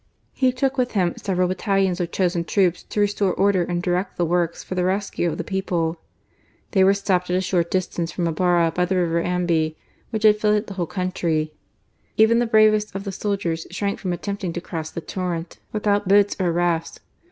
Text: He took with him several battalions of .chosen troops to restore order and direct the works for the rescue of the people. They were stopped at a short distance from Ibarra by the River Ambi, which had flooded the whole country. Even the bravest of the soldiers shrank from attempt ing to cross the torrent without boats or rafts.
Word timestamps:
He 0.33 0.51
took 0.51 0.79
with 0.79 0.93
him 0.93 1.13
several 1.15 1.47
battalions 1.47 1.99
of 1.99 2.11
.chosen 2.11 2.43
troops 2.43 2.81
to 2.81 2.99
restore 2.99 3.35
order 3.35 3.63
and 3.63 3.83
direct 3.83 4.17
the 4.17 4.25
works 4.25 4.63
for 4.63 4.73
the 4.73 4.83
rescue 4.83 5.29
of 5.31 5.37
the 5.37 5.43
people. 5.43 5.99
They 6.71 6.83
were 6.83 6.95
stopped 6.95 7.29
at 7.29 7.35
a 7.35 7.39
short 7.41 7.69
distance 7.69 8.11
from 8.11 8.27
Ibarra 8.27 8.71
by 8.71 8.85
the 8.85 8.95
River 8.95 9.21
Ambi, 9.21 9.75
which 10.09 10.23
had 10.23 10.39
flooded 10.39 10.65
the 10.65 10.73
whole 10.73 10.87
country. 10.87 11.53
Even 12.17 12.39
the 12.39 12.47
bravest 12.47 12.95
of 12.95 13.03
the 13.03 13.11
soldiers 13.11 13.67
shrank 13.69 13.99
from 13.99 14.11
attempt 14.11 14.43
ing 14.43 14.53
to 14.53 14.59
cross 14.59 14.89
the 14.89 15.01
torrent 15.01 15.59
without 15.71 16.07
boats 16.07 16.35
or 16.39 16.51
rafts. 16.51 16.99